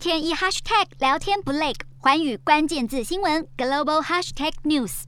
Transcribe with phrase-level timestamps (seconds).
[0.00, 5.02] 天一 hashtag 聊天不累，寰宇关键字新闻 global hashtag news。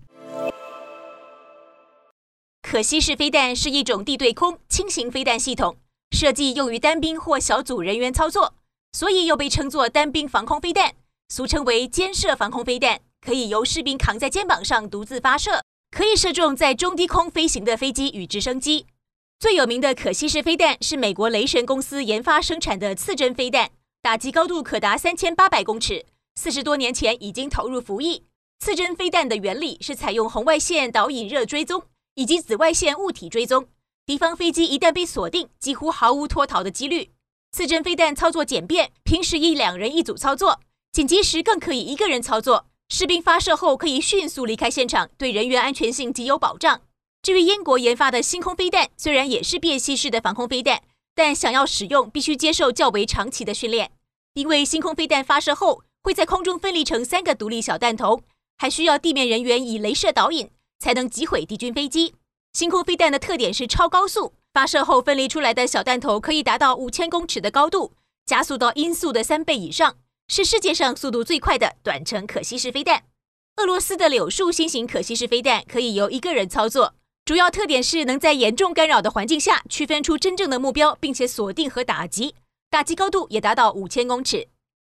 [2.61, 5.79] 可吸式飞弹是一种地对空轻型飞弹系统，
[6.11, 8.53] 设计用于单兵或小组人员操作，
[8.93, 10.93] 所以又被称作单兵防空飞弹，
[11.31, 18.85] 俗称为肩射防空飞弹，可以由士兵扛在肩膀上独自发射，可以射中在中低空飞行的飞机与直升机。
[19.39, 23.71] 最有名的可携式飞弹是美国雷神公司研发生产的刺针飞弹，
[24.03, 28.25] 打击高度可达三千八百公尺，四十多年前已经投入服役。
[28.59, 31.85] 刺针飞弹的原理是采用红外线导引热追踪
[32.17, 33.69] 以及紫外线物体追踪，
[34.05, 37.13] 敌方飞机一旦被锁定，几乎毫无脱逃的几率。
[37.53, 40.59] 刺针飞弹操作简便，平时一两人一组操作，
[40.91, 42.67] 紧急时更可以一个人操作。
[42.89, 46.81] 士兵发射后可以迅速离开现场，对人员安全性极有保障。
[47.23, 50.83] 至于英国研发的星空飞弹，虽然也是便携式的防空飞弹，
[51.15, 53.93] 但想要使用必须接受较为长期的训练，
[54.35, 58.23] 因为星空飞弹发射后会在空中分离成三个独立小弹头，
[58.57, 62.15] 还需要地面人员以镭射导引才能击毁敌军飞机。
[62.53, 67.93] 星空飞弹的特点是超高速，发射后分离出来的小弹头可以达到五千公尺的高度，
[68.27, 69.97] 加速到音速的三倍以上，
[70.29, 73.05] 是世界上速度最快的短程可吸式飞弹。
[73.57, 76.95] 俄罗斯的柳树新型可吸式飞弹可以由一个人操作。
[77.25, 82.35] 主要特点是能在严重干扰的环境下区分出真正的目标，并且锁定和打击，
[82.69, 84.49] 打击高度也达到五千公尺。